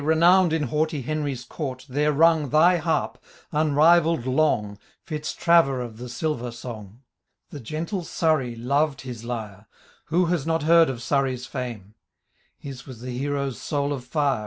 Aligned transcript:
Renowned 0.03 0.51
in 0.51 0.63
haughty 0.63 1.03
Henry's 1.03 1.43
court 1.43 1.85
fhere 1.87 2.11
rung 2.11 2.49
thy 2.49 2.77
harp, 2.77 3.19
uniivall'd 3.53 4.25
long, 4.25 4.79
Fitztraver 5.05 5.79
of 5.85 5.97
the 5.97 6.09
silver 6.09 6.49
song! 6.49 7.03
The 7.51 7.59
gentle 7.59 8.03
Surrey 8.03 8.55
loved 8.55 9.01
his 9.01 9.23
lyro— 9.23 9.67
Who 10.05 10.25
has 10.25 10.47
not 10.47 10.63
heard 10.63 10.89
of 10.89 11.03
Surrey's 11.03 11.47
fitme 11.47 11.89
I*' 11.89 11.93
His 12.67 12.87
was 12.87 13.01
the 13.01 13.15
hero's 13.15 13.61
soul 13.61 13.93
of 13.93 14.03
fire. 14.03 14.39